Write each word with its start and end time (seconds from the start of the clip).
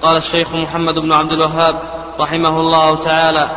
قال 0.00 0.16
الشيخ 0.16 0.54
محمد 0.54 0.94
بن 0.94 1.12
عبد 1.12 1.32
الوهاب 1.32 1.74
رحمه 2.20 2.60
الله 2.60 2.96
تعالى 2.96 3.48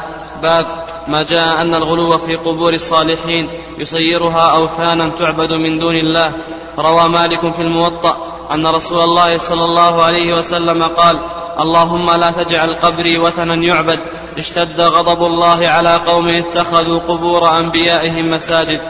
باب 0.42 0.66
ما 1.08 1.24
جاء 1.24 1.62
أن 1.62 1.76
الغلو 1.76 2.18
في 2.18 2.36
قبور 2.36 2.74
الصالحين 2.74 3.50
يصيرها 3.78 4.50
أوثانا 4.52 5.12
تعبد 5.20 5.54
من 5.54 5.80
دون 5.80 5.96
الله. 5.96 6.32
روى 6.78 7.10
مالك 7.10 7.54
في 7.54 7.62
الموطأ 7.62 8.18
أن 8.52 8.68
رسول 8.68 9.04
الله 9.04 9.38
صلى 9.38 9.66
الله 9.66 10.04
عليه 10.04 10.38
وسلم 10.38 10.84
قال 10.84 11.20
اللهم 11.60 12.12
لا 12.12 12.32
تجعل 12.32 12.74
قبري 12.74 13.18
وثنا 13.18 13.56
يعبد. 13.56 14.00
اشتد 14.38 14.82
غضب 14.82 15.26
الله 15.26 15.68
على 15.68 15.98
قوم 15.98 16.28
اتخذوا 16.28 17.00
قبور 17.00 17.60
أنبيائهم 17.60 18.32
مساجد. 18.32 18.82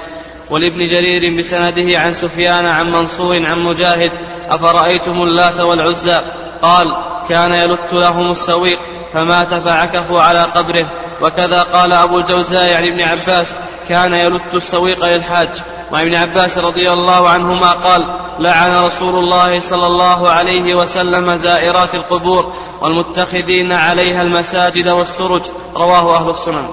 ولابن 0.49 0.87
جرير 0.87 1.37
بسنده 1.39 1.99
عن 1.99 2.13
سفيان 2.13 2.65
عن 2.65 2.91
منصور 2.91 3.45
عن 3.45 3.59
مجاهد 3.59 4.11
أفرأيتم 4.49 5.23
اللات 5.23 5.59
والعزى؟ 5.59 6.21
قال 6.61 6.95
كان 7.29 7.51
يلت 7.51 7.93
لهم 7.93 8.31
السويق 8.31 8.79
فمات 9.13 9.53
فعكفوا 9.53 10.21
على 10.21 10.43
قبره. 10.43 10.85
وكذا 11.21 11.63
قال 11.63 11.91
أبو 11.91 12.19
الجوزاء 12.19 12.73
عن 12.73 12.83
ابن 12.83 13.01
عباس 13.01 13.55
كان 13.89 14.13
يلت 14.13 14.53
السويق 14.53 15.05
للحاج. 15.05 15.49
وعن 15.91 16.05
ابن 16.05 16.15
عباس 16.15 16.57
رضي 16.57 16.91
الله 16.91 17.29
عنهما 17.29 17.71
قال 17.71 18.05
لعن 18.39 18.85
رسول 18.85 19.23
الله 19.23 19.59
صلى 19.59 19.87
الله 19.87 20.29
عليه 20.29 20.75
وسلم 20.75 21.35
زائرات 21.35 21.95
القبور 21.95 22.53
والمتخذين 22.81 23.71
عليها 23.71 24.21
المساجد 24.21 24.87
والسرج. 24.87 25.41
رواه 25.75 26.17
أهل 26.17 26.29
السنن. 26.29 26.67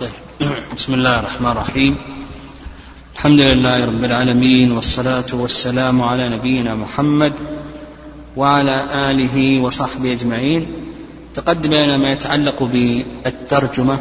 طيب 0.00 0.10
بسم 0.76 0.94
الله 0.94 1.20
الرحمن 1.20 1.50
الرحيم. 1.50 1.98
الحمد 3.14 3.40
لله 3.40 3.84
رب 3.84 4.04
العالمين 4.04 4.72
والصلاة 4.72 5.24
والسلام 5.32 6.02
على 6.02 6.28
نبينا 6.28 6.74
محمد 6.74 7.32
وعلى 8.36 9.10
آله 9.10 9.60
وصحبه 9.60 10.12
أجمعين. 10.12 10.66
تقدم 11.34 11.74
لنا 11.74 11.96
ما 11.96 12.12
يتعلق 12.12 12.62
بالترجمة 12.62 13.98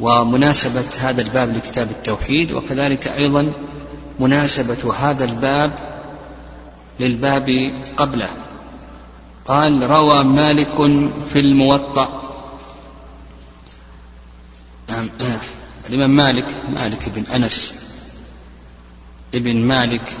ومناسبة 0.00 0.84
هذا 1.00 1.22
الباب 1.22 1.56
لكتاب 1.56 1.90
التوحيد 1.90 2.52
وكذلك 2.52 3.08
أيضا 3.08 3.52
مناسبة 4.20 4.94
هذا 4.94 5.24
الباب 5.24 5.72
للباب 7.00 7.72
قبله. 7.96 8.28
قال 9.46 9.90
روى 9.90 10.24
مالك 10.24 10.76
في 11.32 11.40
الموطأ. 11.40 12.22
نعم، 14.88 15.10
آه، 15.20 15.40
الإمام 15.88 16.16
مالك 16.16 16.46
مالك 16.74 17.08
بن 17.08 17.22
أنس 17.34 17.74
ابن 19.34 19.56
مالك 19.56 20.16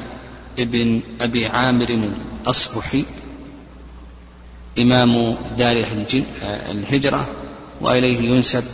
ابن 0.60 1.00
أبي 1.20 1.46
عامر 1.46 1.88
الأصبحي 1.88 3.04
إمام 4.78 5.36
دار 5.58 5.84
الهجرة 6.70 7.28
وإليه 7.80 8.30
ينسب 8.30 8.64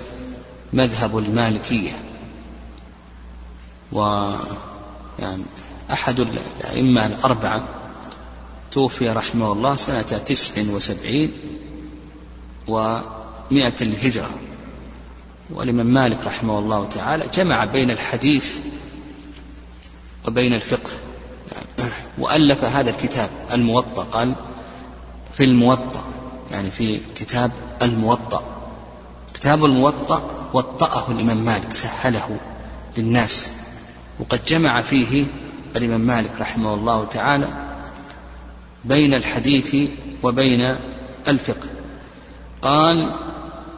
مذهب 0.72 1.18
المالكية. 1.18 2.02
و 3.92 4.00
يعني 5.18 5.42
أحد 5.92 6.20
الأئمة 6.20 7.06
الأربعة 7.06 7.64
توفي 8.72 9.08
رحمه 9.08 9.52
الله 9.52 9.76
سنة 9.76 10.02
تسع 10.02 10.62
وسبعين 10.62 11.32
ومائة 12.68 13.74
الهجرة. 13.80 14.30
والإمام 15.50 15.86
مالك 15.86 16.18
رحمه 16.26 16.58
الله 16.58 16.88
تعالى 16.88 17.24
جمع 17.34 17.64
بين 17.64 17.90
الحديث 17.90 18.56
وبين 20.26 20.54
الفقه. 20.54 20.90
وألف 22.18 22.64
هذا 22.64 22.90
الكتاب 22.90 23.30
الموطأ 23.52 24.02
قال 24.02 24.32
في 25.34 25.44
الموطأ 25.44 26.04
يعني 26.50 26.70
في 26.70 27.00
كتاب 27.14 27.50
الموطأ. 27.82 28.42
كتاب 29.34 29.64
الموطأ 29.64 30.48
وطأه 30.54 31.10
الإمام 31.10 31.36
مالك 31.36 31.74
سهله 31.74 32.38
للناس. 32.96 33.50
وقد 34.20 34.44
جمع 34.44 34.82
فيه 34.82 35.26
الإمام 35.76 36.00
مالك 36.00 36.30
رحمه 36.40 36.74
الله 36.74 37.04
تعالى 37.04 37.48
بين 38.84 39.14
الحديث 39.14 39.76
وبين 40.22 40.76
الفقه. 41.28 41.68
قال 42.62 43.12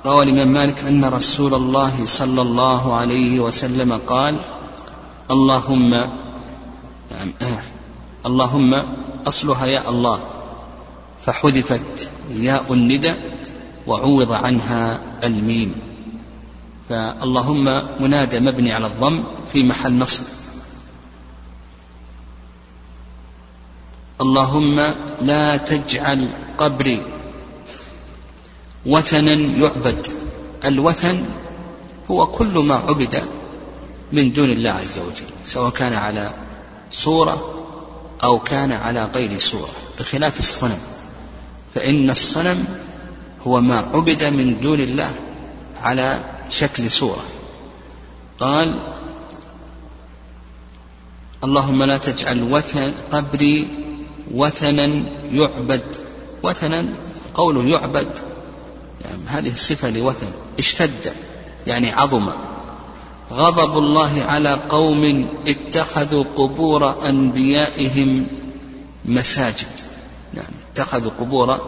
روى 0.06 0.23
الإمام 0.25 0.49
مالك 0.49 0.85
أن 0.85 1.05
رسول 1.05 1.55
الله 1.55 2.06
صلى 2.06 2.43
الله 2.43 2.95
عليه 2.95 3.41
وسلم 3.41 4.01
قال 4.09 4.39
اللهم 5.31 5.91
نعم 7.11 7.33
آه 7.43 7.75
اللهم 8.26 8.82
أصلها 9.28 9.66
يا 9.66 9.91
الله. 9.91 10.20
فحذفت 11.22 12.10
ياء 12.31 12.72
الندى 12.72 13.14
وعوض 13.87 14.32
عنها 14.32 15.00
الميم. 15.25 15.75
فاللهم 16.88 17.64
منادى 18.00 18.41
مبني 18.41 18.72
على 18.72 18.87
الضم 18.87 19.25
في 19.53 19.62
محل 19.62 19.98
نصب. 19.98 20.25
اللهم 24.20 24.81
لا 25.22 25.56
تجعل 25.56 26.28
قبري 26.58 27.06
وثنا 28.87 29.34
يعبد. 29.34 30.06
الوثن 30.64 31.25
هو 32.10 32.26
كل 32.26 32.58
ما 32.58 32.75
عبد 32.75 33.22
من 34.12 34.32
دون 34.32 34.50
الله 34.50 34.70
عز 34.70 34.98
وجل 34.98 35.31
سواء 35.44 35.70
كان 35.70 35.93
على 35.93 36.31
صورة 36.91 37.66
أو 38.25 38.38
كان 38.38 38.72
على 38.72 39.04
غير 39.15 39.38
صورة 39.38 39.71
بخلاف 39.99 40.38
الصنم. 40.38 40.78
فإن 41.75 42.10
الصنم 42.10 42.65
هو 43.47 43.60
ما 43.60 43.78
عبد 43.78 44.25
من 44.25 44.60
دون 44.60 44.81
الله 44.81 45.10
على 45.82 46.25
شكل 46.50 46.91
صورة. 46.91 47.25
قال 48.38 48.81
اللهم 51.44 51.82
لا 51.82 51.97
تجعل 51.97 52.43
وثن 52.43 52.93
قبري 53.12 53.69
وثنا 54.31 55.03
يعبد. 55.32 55.97
وثنا 56.43 56.87
قوله 57.34 57.65
يعبد. 57.65 58.09
يعني 59.05 59.22
هذه 59.26 59.53
الصفة 59.53 59.91
لوثن 59.91 60.31
اشتد 60.59 61.12
يعني 61.66 61.93
عظم. 61.93 62.31
غضب 63.32 63.78
الله 63.78 64.22
على 64.22 64.60
قوم 64.69 65.28
اتخذوا 65.47 66.25
قبور 66.37 67.09
أنبيائهم 67.09 68.26
مساجد. 69.04 69.66
يعني 70.34 70.54
اتخذوا 70.72 71.10
قبور 71.20 71.60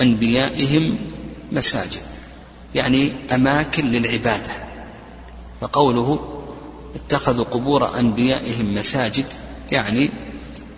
أنبيائهم 0.00 0.98
مساجد. 1.52 2.00
يعني 2.74 3.12
أماكن 3.32 3.86
للعبادة. 3.90 4.50
فقوله 5.60 6.18
اتخذوا 6.94 7.44
قبور 7.44 7.98
أنبيائهم 7.98 8.74
مساجد 8.74 9.24
يعني 9.72 10.10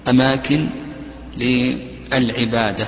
أماكن 0.08 0.68
للعبادة. 1.36 2.86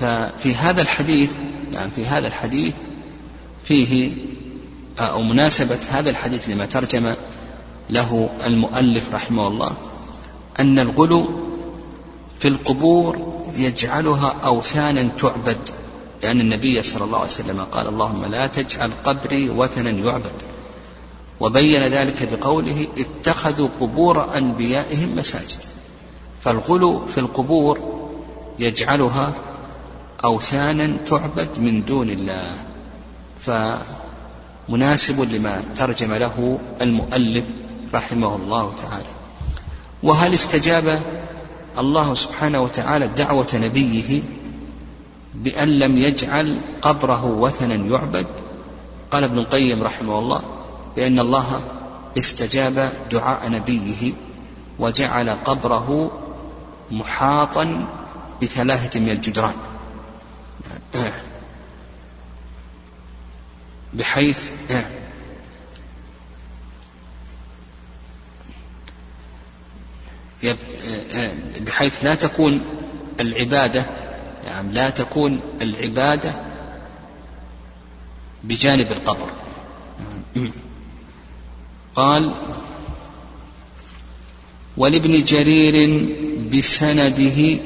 ففي 0.00 0.54
هذا 0.54 0.82
الحديث 0.82 1.30
يعني 1.72 1.90
في 1.90 2.06
هذا 2.06 2.26
الحديث 2.26 2.74
فيه 3.64 4.12
أو 4.98 5.22
مناسبة 5.22 5.78
هذا 5.90 6.10
الحديث 6.10 6.48
لما 6.48 6.66
ترجم 6.66 7.14
له 7.90 8.30
المؤلف 8.46 9.14
رحمه 9.14 9.48
الله 9.48 9.72
أن 10.60 10.78
الغلو 10.78 11.30
في 12.38 12.48
القبور 12.48 13.42
يجعلها 13.56 14.34
أوثانا 14.44 15.08
تعبد 15.18 15.58
لأن 16.22 16.40
النبي 16.40 16.82
صلى 16.82 17.04
الله 17.04 17.18
عليه 17.18 17.28
وسلم 17.28 17.60
قال 17.72 17.88
اللهم 17.88 18.24
لا 18.24 18.46
تجعل 18.46 18.90
قبري 19.04 19.50
وثنا 19.50 19.90
يعبد. 19.90 20.42
وبين 21.40 21.82
ذلك 21.82 22.28
بقوله 22.32 22.86
اتخذوا 22.98 23.68
قبور 23.80 24.36
أنبيائهم 24.38 25.16
مساجد. 25.16 25.58
فالغلو 26.44 27.06
في 27.06 27.20
القبور 27.20 28.05
يجعلها 28.58 29.32
أوثانا 30.24 30.96
تعبد 31.06 31.58
من 31.58 31.84
دون 31.84 32.10
الله 32.10 32.50
فمناسب 34.68 35.20
لما 35.20 35.62
ترجم 35.76 36.14
له 36.14 36.58
المؤلف 36.82 37.44
رحمه 37.94 38.36
الله 38.36 38.72
تعالى. 38.82 39.12
وهل 40.02 40.34
استجاب 40.34 41.00
الله 41.78 42.14
سبحانه 42.14 42.60
وتعالى 42.60 43.08
دعوة 43.08 43.48
نبيه 43.54 44.22
بأن 45.34 45.68
لم 45.68 45.96
يجعل 45.96 46.58
قبره 46.82 47.24
وثنا 47.24 47.74
يعبد؟ 47.74 48.26
قال 49.12 49.24
ابن 49.24 49.38
القيم 49.38 49.82
رحمه 49.82 50.18
الله 50.18 50.42
بأن 50.96 51.18
الله 51.18 51.60
استجاب 52.18 52.92
دعاء 53.10 53.50
نبيه 53.50 54.12
وجعل 54.78 55.30
قبره 55.30 56.10
محاطا 56.90 57.86
بثلاثة 58.42 59.00
من 59.00 59.10
الجدران. 59.10 59.54
بحيث 63.94 64.50
بحيث 71.60 72.04
لا 72.04 72.14
تكون 72.14 72.60
العبادة 73.20 73.86
يعني 74.46 74.72
لا 74.72 74.90
تكون 74.90 75.40
العبادة 75.62 76.34
بجانب 78.44 78.92
القبر. 78.92 79.30
قال 81.94 82.34
ولابن 84.76 85.24
جرير 85.24 86.06
بسنده 86.52 87.58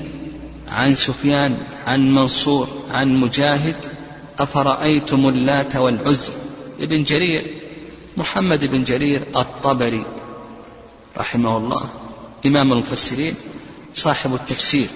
عن 0.70 0.94
سفيان 0.94 1.58
عن 1.86 2.14
منصور 2.14 2.68
عن 2.90 3.16
مجاهد 3.16 3.76
أفرأيتم 4.38 5.28
اللات 5.28 5.76
والعزى 5.76 6.32
ابن 6.80 7.04
جرير 7.04 7.44
محمد 8.16 8.64
بن 8.64 8.84
جرير 8.84 9.22
الطبري 9.36 10.04
رحمه 11.16 11.56
الله 11.56 11.88
إمام 12.46 12.72
المفسرين 12.72 13.34
صاحب 13.94 14.34
التفسير 14.34 14.88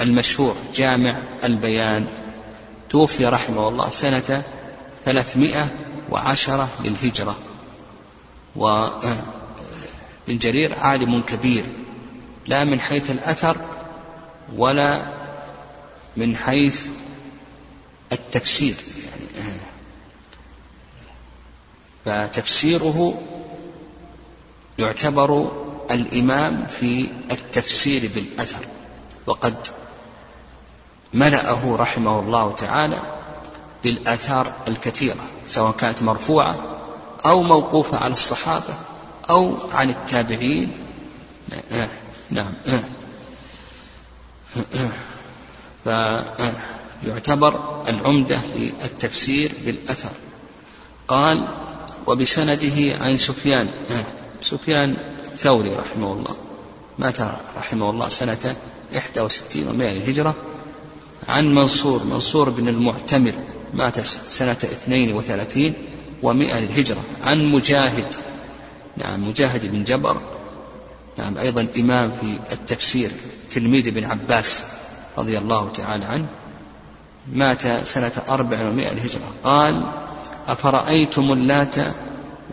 المشهور 0.00 0.54
جامع 0.74 1.16
البيان 1.44 2.06
توفي 2.90 3.26
رحمه 3.26 3.68
الله 3.68 3.90
سنة 3.90 4.42
ثلاثمائة 5.04 5.68
وعشرة 6.10 6.68
للهجرة. 6.84 7.38
وابن 8.56 9.16
جرير 10.28 10.78
عالم 10.78 11.20
كبير 11.20 11.64
لا 12.46 12.64
من 12.64 12.80
حيث 12.80 13.10
الأثر 13.10 13.56
ولا 14.56 15.02
من 16.16 16.36
حيث 16.36 16.86
التفسير 18.12 18.74
يعني 19.34 19.58
فتفسيره 22.04 23.22
يعتبر 24.78 25.50
الإمام 25.90 26.66
في 26.66 27.08
التفسير 27.30 28.10
بالأثر. 28.14 28.66
وقد 29.26 29.66
ملأه 31.14 31.76
رحمه 31.76 32.20
الله 32.20 32.52
تعالى 32.52 32.98
بالآثار 33.84 34.52
الكثيرة 34.68 35.24
سواء 35.46 35.72
كانت 35.72 36.02
مرفوعة 36.02 36.56
أو 37.26 37.42
موقوفة 37.42 37.98
على 37.98 38.12
الصحابة 38.12 38.74
أو 39.30 39.56
عن 39.72 39.90
التابعين. 39.90 40.72
نعم. 42.30 42.52
فيعتبر 45.84 47.82
العمدة 47.88 48.40
للتفسير 48.56 49.52
بالأثر. 49.64 50.10
قال 51.08 51.48
وبسنده 52.06 53.04
عن 53.04 53.16
سفيان. 53.16 53.68
سفيان 54.42 54.96
الثوري 55.24 55.74
رحمه 55.74 56.12
الله. 56.12 56.36
مات 56.98 57.20
رحمه 57.56 57.90
الله 57.90 58.08
سنة 58.08 58.56
61 58.92 59.68
ومائة 59.68 59.92
للهجرة 59.92 60.34
عن 61.28 61.54
منصور. 61.54 62.04
منصور 62.04 62.50
بن 62.50 62.68
المعتمر 62.68 63.34
مات 63.74 64.00
سنة 64.00 64.52
32 64.52 65.74
ومائة 66.22 66.60
للهجرة 66.60 67.04
عن 67.24 67.44
مجاهد. 67.44 68.14
نعم 68.96 69.28
مجاهد 69.28 69.72
بن 69.72 69.84
جبر 69.84 70.20
نعم 71.20 71.38
أيضا 71.38 71.66
إمام 71.78 72.12
في 72.20 72.38
التفسير 72.52 73.10
تلميذ 73.50 73.88
ابن 73.88 74.04
عباس 74.04 74.64
رضي 75.18 75.38
الله 75.38 75.72
تعالى 75.72 76.04
عنه 76.04 76.26
مات 77.32 77.86
سنة 77.86 78.12
أربع 78.28 78.68
ومائة 78.68 78.92
للهجرة. 78.94 79.32
قال 79.44 79.82
أفرأيتم 80.48 81.32
اللات 81.32 81.74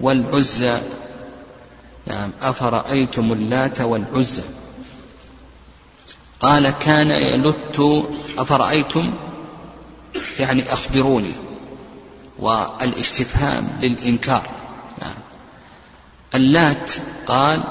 والعزى؟ 0.01 0.81
نعم 2.07 2.31
أفرأيتم 2.41 3.33
اللات 3.33 3.81
والعزى؟ 3.81 4.43
قال 6.39 6.69
كان 6.69 7.11
يلت 7.11 8.07
أفرأيتم؟ 8.37 9.13
يعني 10.39 10.73
أخبروني. 10.73 11.31
والإستفهام 12.39 13.67
للإنكار. 13.81 14.49
نعم. 15.01 15.15
اللات 16.35 16.91
قال 17.25 17.63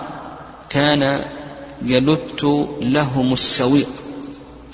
كان 0.76 1.24
يلت 1.82 2.44
لهم 2.80 3.32
السويق 3.32 3.88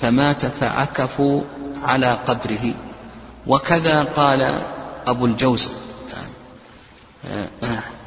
فمات 0.00 0.46
فعكفوا 0.46 1.42
على 1.76 2.18
قبره. 2.26 2.74
وكذا 3.46 4.02
قال 4.02 4.62
أبو 5.06 5.26
الجوزة 5.26 5.70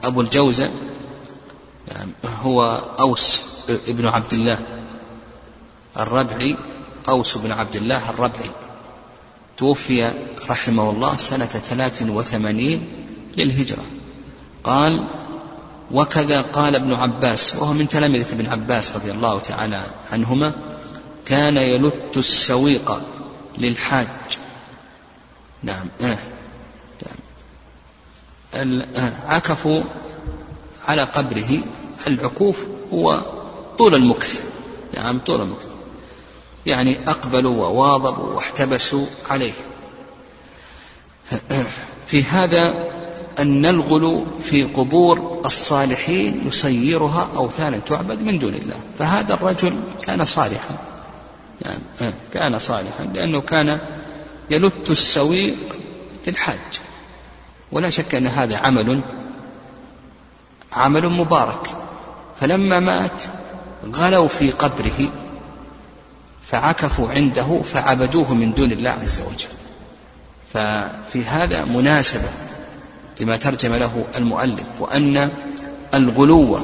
أبو 0.03 0.21
الجوزة 0.21 0.69
هو 2.43 2.83
أوس 2.99 3.41
ابن 3.69 4.05
عبد 4.05 4.33
الله 4.33 4.59
الربعي 5.97 6.55
أوس 7.09 7.37
بن 7.37 7.51
عبد 7.51 7.75
الله 7.75 8.09
الربعي. 8.09 8.51
توفي 9.57 10.13
رحمه 10.49 10.89
الله 10.89 11.17
سنة 11.17 11.45
ثلاث 11.45 12.03
وثمانين 12.09 12.87
للهجرة. 13.37 13.83
قال 14.63 15.05
وكذا 15.91 16.41
قال 16.41 16.75
ابن 16.75 16.93
عباس 16.93 17.55
وهو 17.55 17.73
من 17.73 17.89
تلامذة 17.89 18.33
ابن 18.33 18.47
عباس 18.47 18.95
رضي 18.95 19.11
الله 19.11 19.39
تعالى 19.39 19.81
عنهما 20.11 20.53
كان 21.25 21.57
يلت 21.57 22.17
السويق 22.17 23.01
للحاج 23.57 24.07
نعم 25.63 25.87
آه. 26.01 26.17
نعم. 28.53 28.81
عكفوا 29.27 29.83
على 30.87 31.03
قبره 31.03 31.63
العكوف 32.07 32.63
هو 32.93 33.21
طول 33.77 33.95
المكث 33.95 34.43
نعم 34.97 35.19
طول 35.19 35.41
المكث 35.41 35.67
يعني 36.65 37.09
أقبلوا 37.09 37.65
وواظبوا 37.65 38.33
واحتبسوا 38.33 39.05
عليه 39.29 39.53
في 42.07 42.23
هذا 42.23 42.85
أن 43.39 43.65
الغلو 43.65 44.25
في 44.41 44.63
قبور 44.63 45.41
الصالحين 45.45 46.47
يسيرها 46.47 47.29
أوثانا 47.35 47.77
تعبد 47.77 48.21
من 48.21 48.39
دون 48.39 48.53
الله. 48.53 48.79
فهذا 48.99 49.33
الرجل 49.33 49.79
كان 50.03 50.25
صالحا. 50.25 50.77
يعني 51.61 52.13
كان 52.33 52.59
صالحا 52.59 53.03
لأنه 53.13 53.41
كان 53.41 53.79
يلت 54.49 54.89
السويق 54.89 55.55
للحاج. 56.27 56.81
ولا 57.71 57.89
شك 57.89 58.15
أن 58.15 58.27
هذا 58.27 58.57
عمل 58.57 59.01
عمل 60.73 61.09
مبارك. 61.09 61.69
فلما 62.39 62.79
مات 62.79 63.23
غلوا 63.93 64.27
في 64.27 64.51
قبره 64.51 65.11
فعكفوا 66.43 67.09
عنده 67.09 67.61
فعبدوه 67.61 68.33
من 68.33 68.53
دون 68.53 68.71
الله 68.71 68.89
عز 68.89 69.21
وجل. 69.21 69.47
ففي 70.53 71.23
هذا 71.23 71.65
مناسبة. 71.65 72.29
لما 73.21 73.37
ترجم 73.37 73.75
له 73.75 74.05
المؤلف 74.17 74.67
وأن 74.79 75.29
الغلو 75.93 76.59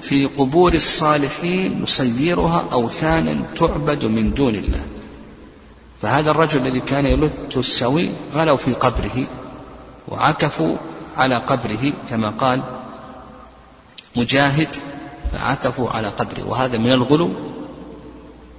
في 0.00 0.26
قبور 0.26 0.74
الصالحين 0.74 1.82
يصيرها 1.82 2.64
أوثانا 2.72 3.42
تعبد 3.56 4.04
من 4.04 4.34
دون 4.34 4.54
الله. 4.54 4.84
فهذا 6.02 6.30
الرجل 6.30 6.66
الذي 6.66 6.80
كان 6.80 7.06
يلث 7.06 7.56
السوي 7.56 8.10
غلوا 8.34 8.56
في 8.56 8.72
قبره 8.72 9.26
وعكفوا 10.08 10.76
على 11.16 11.36
قبره 11.36 11.92
كما 12.10 12.30
قال 12.30 12.62
مجاهد 14.16 14.68
فعكفوا 15.32 15.90
على 15.90 16.08
قبره 16.08 16.48
وهذا 16.48 16.78
من 16.78 16.92
الغلو. 16.92 17.30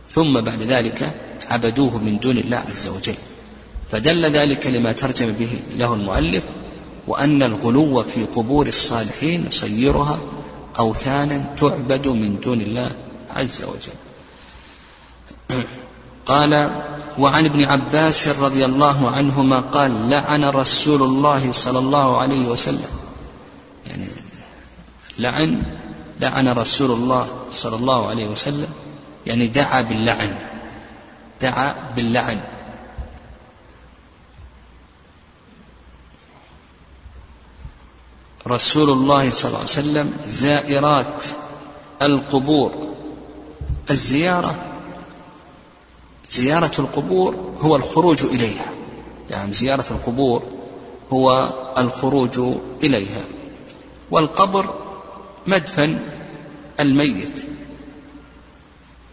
ثم 0.08 0.42
بعد 0.42 0.62
ذلك 0.62 1.14
عبدوه 1.50 1.98
من 1.98 2.20
دون 2.20 2.38
الله 2.38 2.58
عز 2.58 2.88
وجل. 2.88 3.16
فدل 3.92 4.26
ذلك 4.26 4.68
لما 4.68 4.92
ترجم 4.92 5.32
به 5.32 5.60
له 5.78 5.94
المؤلف 5.94 6.44
وأن 7.08 7.44
الغلو 7.44 8.04
في 8.04 8.26
قبور 8.26 8.68
الصالحين 8.68 9.46
يصيرها 9.48 10.20
أوثانا 10.80 11.56
تعبد 11.58 12.08
من 12.08 12.40
دون 12.40 12.62
الله 12.62 12.92
عز 13.36 13.64
وجل. 13.64 13.98
قال 16.26 16.82
وعن 17.20 17.46
ابن 17.46 17.64
عباس 17.64 18.28
رضي 18.28 18.66
الله 18.66 19.10
عنهما 19.10 19.60
قال 19.60 20.10
لعن 20.10 20.44
رسول 20.44 21.04
الله 21.04 21.52
صلى 21.52 21.80
الله 21.80 22.18
عليه 22.18 22.48
وسلم. 22.48 22.92
يعني 23.88 24.08
لعن 25.20 25.62
لعن 26.20 26.48
رسول 26.48 26.92
الله 26.92 27.28
صلى 27.52 27.76
الله 27.76 28.08
عليه 28.08 28.28
وسلم. 28.28 28.70
يعني 29.28 29.48
دعا 29.48 29.82
باللعن. 29.82 30.36
دعا 31.42 31.76
باللعن. 31.96 32.40
رسول 38.52 38.90
الله 38.90 39.30
صلى 39.30 39.48
الله 39.48 39.60
عليه 39.60 39.70
وسلم 39.70 40.14
زائرات 40.28 41.26
القبور. 42.02 42.72
الزيارة 43.92 44.56
زيارة 46.32 46.72
القبور 46.80 47.54
هو 47.60 47.76
الخروج 47.76 48.24
إليها. 48.24 48.72
يعني 49.30 49.54
زيارة 49.54 49.86
القبور 49.92 50.44
هو 51.14 51.54
الخروج 51.78 52.58
إليها. 52.84 53.24
والقبر 54.12 54.74
مدفن 55.48 56.00
الميت. 56.80 57.46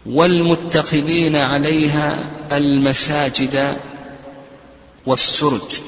والمتخذين 0.05 1.35
عليها 1.35 2.29
المساجد 2.51 3.77
والسرج. 5.05 5.81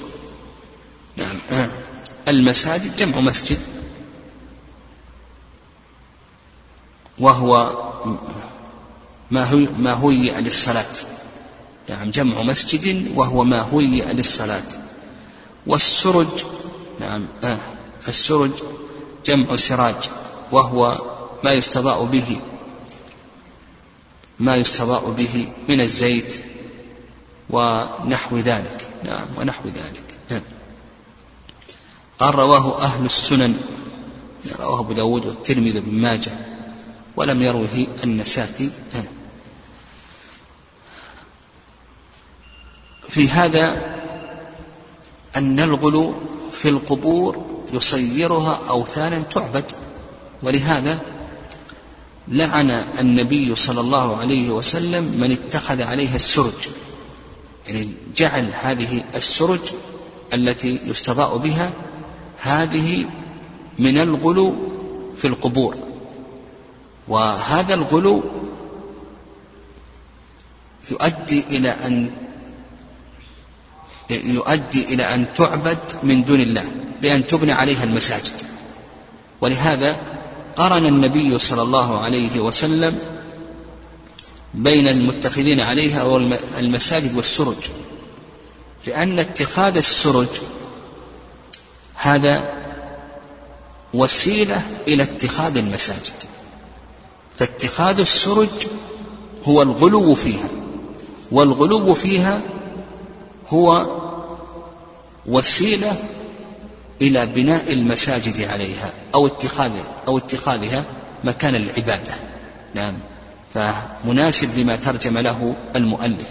نعم 1.17 1.69
المساجد 2.31 2.95
جمع 2.95 3.19
مسجد. 3.19 3.59
وهو 7.19 7.71
ما 9.31 9.51
هي 9.51 9.67
ما 9.79 10.03
هيئ 10.03 10.41
للصلاة. 10.41 10.95
نعم 11.89 12.11
جمع 12.11 12.41
مسجد 12.41 13.11
وهو 13.15 13.43
ما 13.43 13.67
هيئ 13.73 14.13
للصلاة. 14.13 14.69
والسرج 15.67 16.45
نعم 16.99 17.25
آه 17.43 17.57
السرج 18.07 18.51
جمع 19.25 19.55
سراج 19.55 20.09
وهو 20.51 21.01
ما 21.43 21.51
يستضاء 21.51 22.03
به 22.05 22.39
ما 24.39 24.55
يستضاء 24.55 25.11
به 25.11 25.51
من 25.69 25.81
الزيت 25.81 26.43
ونحو 27.49 28.37
ذلك. 28.37 28.87
نعم 29.03 29.25
ونحو 29.37 29.69
ذلك. 29.69 30.03
نعم. 30.29 30.41
قال 32.21 32.35
رواه 32.35 32.81
أهل 32.81 33.05
السنن 33.05 33.57
رواه 34.59 34.79
أبو 34.79 34.93
داود 34.93 35.25
والترمذي 35.25 35.79
بن 35.79 36.01
ماجه 36.01 36.31
ولم 37.15 37.41
يروه 37.41 37.87
النسائي. 38.03 38.69
في 43.09 43.29
هذا 43.29 43.95
أن 45.35 45.59
الغلو 45.59 46.13
في 46.51 46.69
القبور 46.69 47.45
يصيرها 47.73 48.59
أوثانا 48.69 49.21
تعبد 49.21 49.71
ولهذا 50.43 50.99
لعن 52.27 52.71
النبي 52.71 53.55
صلى 53.55 53.81
الله 53.81 54.17
عليه 54.17 54.49
وسلم 54.49 55.03
من 55.03 55.31
اتخذ 55.31 55.81
عليها 55.81 56.15
السرج 56.15 56.67
يعني 57.67 57.89
جعل 58.15 58.51
هذه 58.61 59.03
السرج 59.15 59.59
التي 60.33 60.79
يستضاء 60.85 61.37
بها 61.37 61.71
هذه 62.37 63.05
من 63.79 63.97
الغلو 63.97 64.55
في 65.17 65.27
القبور. 65.27 65.77
وهذا 67.07 67.73
الغلو 67.73 68.23
يؤدي 70.91 71.43
إلى 71.49 71.69
أن 71.69 72.11
يؤدي 74.11 74.83
إلى 74.83 75.15
أن 75.15 75.33
تعبد 75.33 75.79
من 76.03 76.23
دون 76.23 76.41
الله 76.41 76.71
بأن 77.01 77.27
تبنى 77.27 77.51
عليها 77.51 77.83
المساجد. 77.83 78.41
ولهذا 79.41 79.99
قرن 80.55 80.85
النبي 80.85 81.37
صلى 81.37 81.61
الله 81.61 81.99
عليه 81.99 82.39
وسلم 82.39 82.99
بين 84.53 84.87
المتخذين 84.87 85.59
عليها 85.59 86.03
والمساجد 86.03 87.15
والسرج 87.15 87.55
لأن 88.87 89.19
اتخاذ 89.19 89.77
السرج 89.77 90.27
هذا 92.01 92.53
وسيلة 93.93 94.61
إلى 94.87 95.03
اتخاذ 95.03 95.57
المساجد. 95.57 96.23
فاتخاذ 97.37 97.99
السرج 97.99 98.67
هو 99.45 99.61
الغلو 99.61 100.15
فيها. 100.15 100.49
والغلو 101.31 101.93
فيها 101.93 102.41
هو 103.49 103.85
وسيلة 105.25 105.95
إلى 107.01 107.25
بناء 107.25 107.73
المساجد 107.73 108.41
عليها 108.41 108.89
أو 109.15 109.27
اتخاذها 109.27 109.87
أو 110.07 110.17
اتخاذها 110.17 110.85
مكان 111.23 111.55
العبادة. 111.55 112.13
نعم. 112.75 112.93
فمناسب 113.53 114.49
لما 114.57 114.75
ترجم 114.75 115.17
له 115.17 115.55
المؤلف. 115.75 116.29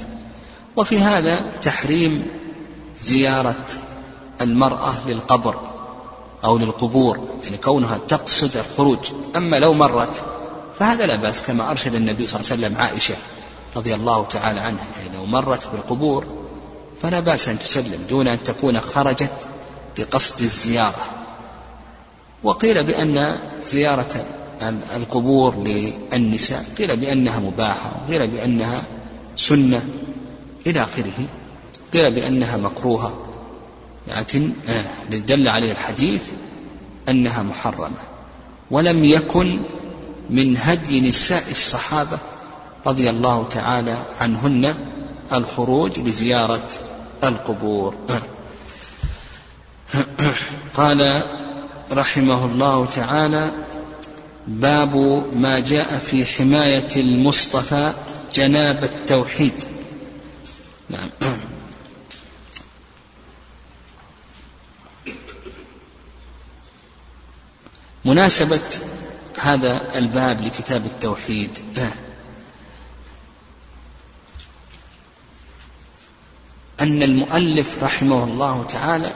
وفي 0.76 0.98
هذا 0.98 1.40
تحريم 1.62 2.26
زيارة 3.00 3.66
المرأة 4.40 5.08
للقبر 5.08 5.60
أو 6.44 6.58
للقبور 6.58 7.28
يعني 7.44 7.56
كونها 7.56 7.98
تقصد 8.08 8.56
الخروج. 8.56 8.98
أما 9.36 9.56
لو 9.58 9.72
مرت 9.72 10.22
فهذا 10.78 11.06
لا 11.06 11.16
بأس 11.16 11.42
كما 11.42 11.70
أرشد 11.70 11.94
النبي 11.94 12.26
صلى 12.26 12.40
الله 12.40 12.52
عليه 12.52 12.66
وسلم 12.66 12.80
عائشة 12.82 13.14
رضي 13.76 13.94
الله 13.94 14.24
تعالى 14.24 14.60
عنها 14.60 14.84
يعني 14.98 15.16
لو 15.16 15.26
مرت 15.26 15.68
بالقبور 15.72 16.26
فلا 17.02 17.20
بأس 17.20 17.48
أن 17.48 17.58
تسلم 17.58 18.06
دون 18.08 18.28
أن 18.28 18.44
تكون 18.44 18.80
خرجت 18.80 19.46
بقصد 19.98 20.40
الزيارة. 20.40 21.06
وقيل 22.42 22.84
بأن 22.84 23.38
زيارة 23.64 24.24
القبور 24.96 25.54
للنساء 25.56 26.64
قيل 26.78 26.96
بأنها 26.96 27.38
مباحة 27.38 27.92
وقيل 28.04 28.26
بأنها 28.26 28.82
سنة 29.36 29.84
إلى 30.66 30.82
آخره 30.82 31.26
قيل 31.92 32.14
بأنها 32.14 32.56
مكروهة. 32.56 33.29
لكن 34.06 34.52
آه، 34.68 34.84
دل 35.10 35.48
عليه 35.48 35.72
الحديث 35.72 36.22
أنها 37.08 37.42
محرمة. 37.42 37.96
ولم 38.70 39.04
يكن 39.04 39.60
من 40.30 40.56
هدي 40.56 41.00
نساء 41.00 41.44
الصحابة 41.50 42.18
رضي 42.86 43.10
الله 43.10 43.48
تعالى 43.48 43.98
عنهن 44.20 44.74
الخروج 45.32 45.98
لزيارة 46.00 46.68
القبور. 47.24 47.94
قال 50.76 51.22
رحمه 51.92 52.44
الله 52.44 52.86
تعالى 52.86 53.50
باب 54.46 54.96
ما 55.36 55.58
جاء 55.58 55.98
في 55.98 56.26
حماية 56.26 56.88
المصطفى 56.96 57.92
جناب 58.34 58.84
التوحيد. 58.84 59.64
نعم. 60.90 61.08
مناسبة 68.04 68.60
هذا 69.40 69.98
الباب 69.98 70.40
لكتاب 70.40 70.86
التوحيد. 70.86 71.50
أن 76.80 77.02
المؤلف 77.02 77.82
رحمه 77.82 78.24
الله 78.24 78.64
تعالى 78.64 79.14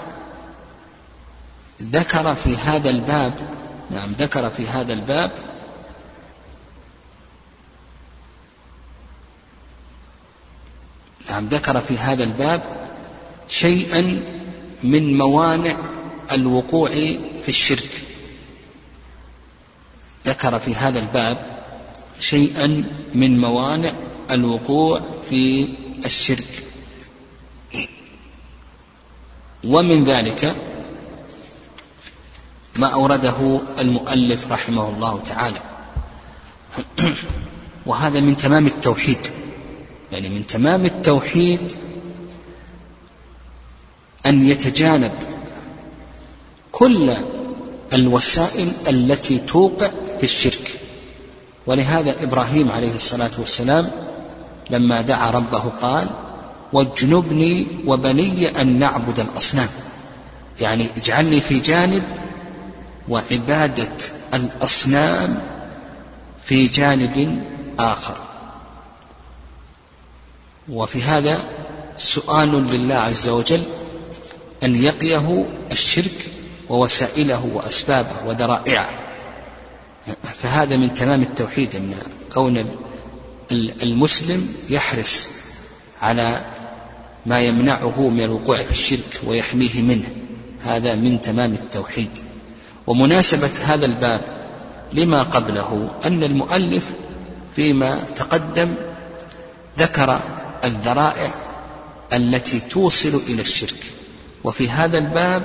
ذكر 1.83 2.35
في 2.35 2.57
هذا 2.57 2.91
الباب 2.91 3.35
نعم 3.91 4.12
ذكر 4.19 4.50
في 4.50 4.69
هذا 4.69 4.93
الباب 4.93 5.31
نعم 11.31 11.49
ذكر 11.49 11.81
في 11.81 11.99
هذا 11.99 12.25
الباب 12.25 12.62
شيئا 13.49 14.21
من 14.83 15.19
موانع 15.19 15.76
الوقوع 16.33 16.91
في 17.43 17.49
الشرك. 17.49 18.03
ذكر 20.26 20.59
في 20.59 20.75
هذا 20.75 20.99
الباب 20.99 21.47
شيئا 22.21 22.85
من 23.14 23.40
موانع 23.40 23.93
الوقوع 24.31 25.00
في 25.28 25.69
الشرك. 26.04 26.66
ومن 29.64 30.04
ذلك 30.04 30.57
ما 32.76 32.87
أورده 32.87 33.61
المؤلف 33.78 34.52
رحمه 34.52 34.88
الله 34.88 35.21
تعالى. 35.21 35.61
وهذا 37.87 38.21
من 38.21 38.37
تمام 38.37 38.66
التوحيد. 38.66 39.26
يعني 40.12 40.28
من 40.28 40.47
تمام 40.47 40.85
التوحيد 40.85 41.73
أن 44.26 44.47
يتجانب 44.47 45.12
كل 46.73 47.16
الوسائل 47.93 48.73
التي 48.88 49.38
توقع 49.38 49.91
في 50.19 50.25
الشرك. 50.25 50.81
ولهذا 51.67 52.14
إبراهيم 52.23 52.73
عليه 52.73 52.95
الصلاة 52.95 53.31
والسلام 53.38 53.91
لما 54.71 55.00
دعا 55.00 55.31
ربه 55.31 55.59
قال 55.83 56.11
واجنبني 56.73 57.67
وبني 57.87 58.61
أن 58.61 58.79
نعبد 58.79 59.21
الأصنام. 59.21 59.69
يعني 60.61 60.87
اجعلني 60.97 61.41
في 61.41 61.61
جانب 61.61 62.03
وعبادة 63.09 63.93
الأصنام 64.35 65.41
في 66.45 66.67
جانب 66.67 67.43
آخر. 67.79 68.17
وفي 70.69 71.03
هذا 71.03 71.45
سؤال 71.97 72.49
لله 72.49 72.95
عز 72.95 73.29
وجل 73.29 73.62
أن 74.64 74.75
يقيه 74.75 75.47
الشرك 75.73 76.31
ووسائله 76.68 77.50
وأسبابه 77.54 78.26
وذرائعه 78.26 78.90
فهذا 80.35 80.76
من 80.76 80.94
تمام 80.94 81.23
التوحيد 81.23 81.76
أن 81.76 81.94
كون 82.35 82.66
المسلم 83.83 84.54
يحرص 84.71 85.28
على 86.00 86.44
ما 87.26 87.40
يمنعه 87.40 88.09
من 88.09 88.21
الوقوع 88.21 88.59
في 88.59 88.71
الشرك 88.71 89.21
ويحميه 89.26 89.83
منه. 89.83 90.09
هذا 90.64 90.94
من 90.94 91.21
تمام 91.21 91.52
التوحيد. 91.52 92.11
ومناسبة 92.87 93.50
هذا 93.64 93.87
الباب 93.87 94.21
لما 94.92 95.23
قبله 95.23 95.90
أن 96.04 96.23
المؤلف 96.23 96.92
فيما 97.56 98.04
تقدم 98.16 98.75
ذكر 99.78 100.21
الذرائع 100.64 101.30
التي 102.12 102.61
توصل 102.61 103.21
إلى 103.28 103.42
الشرك. 103.42 103.92
وفي 104.44 104.71
هذا 104.71 104.99
الباب 104.99 105.42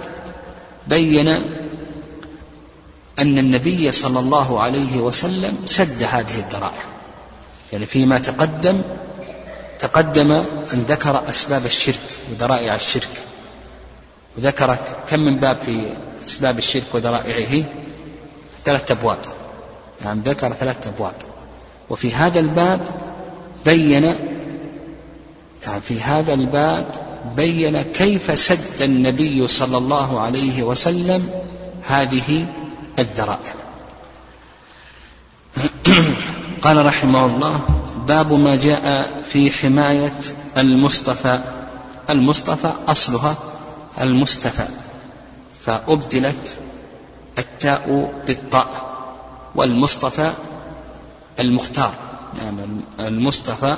بين 0.88 1.28
أن 3.20 3.38
النبي 3.38 3.92
صلى 3.92 4.20
الله 4.20 4.62
عليه 4.62 4.98
وسلم 4.98 5.58
سد 5.66 6.04
هذه 6.04 6.40
الذرائع. 6.40 6.84
يعني 7.74 7.86
فيما 7.86 8.20
تقدم 8.20 8.82
تقدم 9.80 10.32
أن 10.74 10.86
ذكر 10.90 11.30
أسباب 11.30 11.66
الشرك 11.66 12.02
وذرائع 12.32 12.76
الشرك. 12.76 13.24
وذكر 14.38 14.78
كم 15.10 15.20
من 15.20 15.40
باب 15.40 15.58
في 15.58 15.86
أسباب 16.28 16.58
الشرك 16.58 16.86
وذرائعه؟ 16.94 17.64
ثلاثة 18.66 18.92
أبواب. 18.94 19.20
نعم 20.06 20.20
ذكر 20.20 20.54
ثلاثة 20.54 20.90
أبواب. 20.90 21.16
وفي 21.90 22.14
هذا 22.14 22.40
الباب 22.40 22.80
بين 23.66 24.04
يعني 25.64 25.82
في 25.82 26.02
هذا 26.02 26.34
الباب 26.34 26.86
بين 27.36 27.82
كيف 27.82 28.40
سد 28.40 28.82
النبي 28.82 29.48
صلى 29.48 29.78
الله 29.78 30.20
عليه 30.20 30.64
وسلم 30.64 31.30
هذه 31.88 32.46
الذرائع. 33.00 33.54
قال 36.64 36.86
رحمه 36.86 37.26
الله 37.26 37.60
باب 38.08 38.34
ما 38.34 38.56
جاء 38.56 39.12
في 39.32 39.52
حماية 39.52 40.20
المصطفى. 40.58 41.40
المصطفى 42.10 42.74
أصلها 42.88 43.36
المستفى. 44.02 44.68
فأبدلت 45.66 46.58
التاء 47.38 48.14
بالطاء 48.28 48.70
والمصطفى 49.56 50.32
المختار. 51.40 51.94
نعم 52.42 52.82
المصطفى 53.00 53.78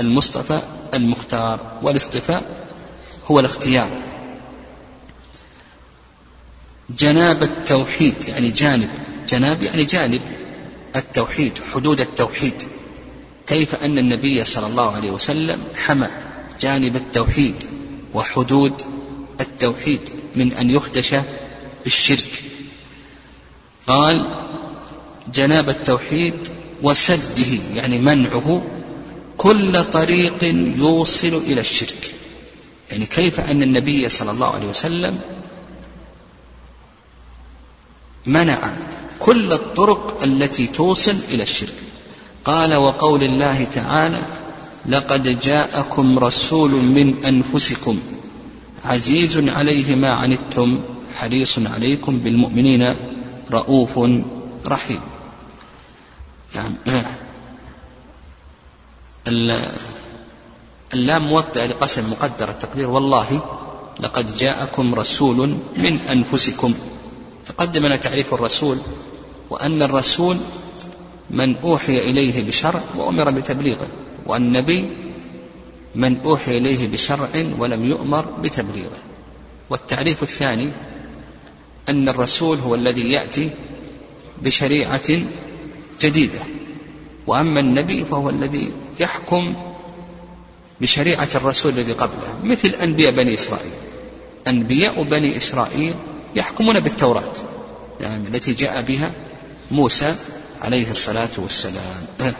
المصطفى 0.00 0.60
المختار 0.94 1.58
والاصطفاء 1.82 2.42
هو 3.26 3.40
الاختيار. 3.40 3.90
جناب 6.98 7.42
التوحيد 7.42 8.14
يعني 8.28 8.50
جانب. 8.50 8.90
جناب 9.28 9.62
يعني 9.62 9.84
جانب 9.84 10.20
التوحيد 10.96 11.52
حدود 11.72 12.00
التوحيد. 12.00 12.62
كيف 13.46 13.84
أن 13.84 13.98
النبي 13.98 14.44
صلى 14.44 14.66
الله 14.66 14.96
عليه 14.96 15.10
وسلم 15.10 15.62
حمى 15.76 16.08
جانب 16.60 16.96
التوحيد 16.96 17.54
وحدود 18.14 18.82
التوحيد 19.40 20.00
من 20.36 20.52
أن 20.52 20.70
يخدش 20.70 21.14
بالشرك؟ 21.84 22.42
قال 23.86 24.46
جناب 25.34 25.68
التوحيد 25.68 26.34
وسده 26.82 27.58
يعني 27.74 27.98
منعه 27.98 28.62
كل 29.36 29.84
طريق 29.84 30.44
يوصل 30.78 31.42
إلى 31.46 31.60
الشرك. 31.60 32.14
يعني 32.90 33.06
كيف 33.06 33.40
أن 33.40 33.62
النبي 33.62 34.08
صلى 34.08 34.30
الله 34.30 34.54
عليه 34.54 34.66
وسلم 34.66 35.20
منع 38.26 38.58
كل 39.18 39.52
الطرق 39.52 40.22
التي 40.22 40.66
توصل 40.66 41.16
إلى 41.30 41.42
الشرك؟ 41.42 41.74
قال 42.44 42.74
وقول 42.74 43.22
الله 43.22 43.64
تعالى 43.64 44.22
لقد 44.86 45.40
جاءكم 45.40 46.18
رسول 46.18 46.70
من 46.70 47.24
أنفسكم 47.24 47.98
عزيز 48.84 49.48
عليه 49.48 49.94
ما 49.94 50.10
عنتم 50.10 50.80
حريص 51.14 51.58
عليكم 51.58 52.18
بالمؤمنين 52.18 52.96
رؤوف 53.50 53.98
رحيم. 54.66 55.00
نعم. 56.54 57.04
اللام 60.94 61.28
موطئة 61.28 61.66
لقسم 61.66 62.10
مقدر 62.10 62.48
التقدير 62.48 62.90
والله 62.90 63.42
لقد 64.00 64.36
جاءكم 64.36 64.94
رسول 64.94 65.56
من 65.76 65.98
أنفسكم. 66.10 66.74
تقدم 67.46 67.86
لنا 67.86 67.96
تعريف 67.96 68.34
الرسول 68.34 68.78
وأن 69.50 69.82
الرسول 69.82 70.36
من 71.30 71.56
أوحي 71.56 71.98
إليه 71.98 72.42
بشرع 72.46 72.80
وأمر 72.96 73.30
بتبليغه 73.30 73.86
والنبي 74.26 74.90
من 75.94 76.20
أوحي 76.24 76.58
إليه 76.58 76.88
بشرع 76.88 77.28
ولم 77.58 77.84
يؤمر 77.84 78.24
بتبليغه. 78.42 78.98
والتعريف 79.70 80.22
الثاني 80.22 80.70
أن 81.88 82.08
الرسول 82.08 82.58
هو 82.58 82.74
الذي 82.74 83.12
يأتي 83.12 83.50
بشريعة 84.42 85.08
جديدة 86.00 86.38
وأما 87.26 87.60
النبي 87.60 88.04
فهو 88.04 88.30
الذي 88.30 88.72
يحكم 89.00 89.54
بشريعة 90.80 91.28
الرسول 91.34 91.72
الذي 91.72 91.92
قبله 91.92 92.38
مثل 92.44 92.68
أنبياء 92.68 93.12
بني 93.12 93.34
إسرائيل. 93.34 93.72
أنبياء 94.48 95.02
بني 95.02 95.36
إسرائيل 95.36 95.94
يحكمون 96.36 96.80
بالتوراة 96.80 97.32
يعني 98.00 98.28
التي 98.28 98.52
جاء 98.52 98.82
بها 98.82 99.12
موسى 99.70 100.14
عليه 100.62 100.90
الصلاة 100.90 101.28
والسلام. 101.38 102.34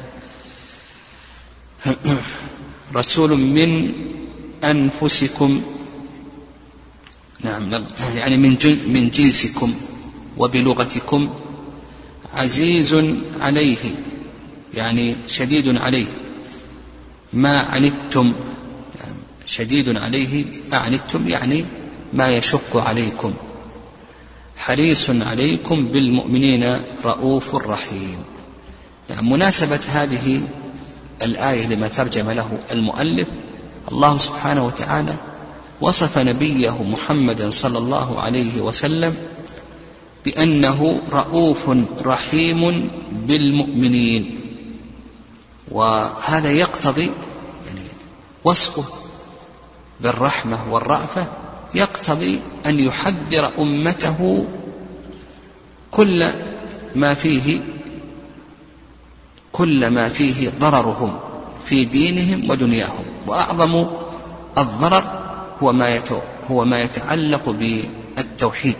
رسول 2.96 3.30
من 3.36 3.92
أنفسكم 4.64 5.62
نعم 7.44 7.84
يعني 8.16 8.36
من 8.36 8.56
من 8.86 9.10
جنسكم 9.10 9.74
وبلغتكم 10.36 11.34
عزيز 12.34 12.96
عليه 13.40 13.76
يعني 14.74 15.16
شديد 15.26 15.76
عليه. 15.76 16.06
ما 17.32 17.58
عنتم 17.58 18.32
شديد 19.46 19.96
عليه 19.96 20.44
ما 20.72 20.78
عنتم 20.78 21.28
يعني 21.28 21.64
ما 22.12 22.36
يشق 22.36 22.76
عليكم. 22.76 23.34
حريص 24.56 25.10
عليكم 25.10 25.86
بالمؤمنين 25.86 26.76
رؤوف 27.04 27.54
رحيم. 27.54 28.18
يعني 29.10 29.30
مناسبة 29.30 29.80
هذه 29.88 30.40
الآية 31.22 31.66
لما 31.66 31.88
ترجم 31.88 32.30
له 32.30 32.58
المؤلف 32.72 33.28
الله 33.92 34.18
سبحانه 34.18 34.66
وتعالى 34.66 35.14
وصف 35.80 36.18
نبيه 36.18 36.82
محمدا 36.82 37.50
صلى 37.50 37.78
الله 37.78 38.20
عليه 38.20 38.60
وسلم 38.60 39.14
بأنه 40.24 41.02
رؤوف 41.12 41.70
رحيم 42.04 42.90
بالمؤمنين. 43.12 44.40
وهذا 45.70 46.50
يقتضي 46.50 47.10
يعني 47.66 47.80
وصفه 48.44 48.84
بالرحمة 50.00 50.58
والرأفة 50.70 51.26
يقتضي 51.74 52.40
أن 52.66 52.80
يحذر 52.80 53.50
أمته 53.58 54.46
كل 55.90 56.26
ما 56.94 57.14
فيه 57.14 57.60
كل 59.52 59.86
ما 59.86 60.08
فيه 60.08 60.52
ضررهم 60.60 61.18
في 61.66 61.84
دينهم 61.84 62.50
ودنياهم. 62.50 63.04
وأعظم 63.26 63.86
الضرر 64.58 65.04
هو 65.62 65.72
ما 65.72 66.00
هو 66.50 66.64
ما 66.64 66.80
يتعلق 66.80 67.48
بالتوحيد 67.48 68.76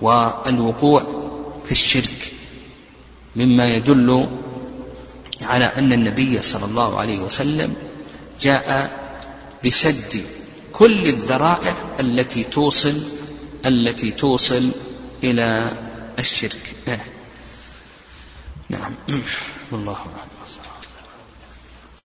والوقوع 0.00 1.02
في 1.64 1.72
الشرك 1.72 2.32
مما 3.36 3.68
يدل 3.74 4.28
على 5.42 5.64
أن 5.64 5.92
النبي 5.92 6.42
صلى 6.42 6.64
الله 6.64 6.98
عليه 6.98 7.18
وسلم 7.18 7.74
جاء 8.40 8.90
بسد 9.64 10.22
كل 10.72 11.08
الذرائع 11.08 11.74
التي 12.00 12.44
توصل 12.44 13.02
التي 13.66 14.10
توصل 14.10 14.70
إلى 15.24 15.70
الشرك. 16.18 16.74
نعم. 18.68 18.94
والله 19.70 19.92
أعلم. 19.92 20.36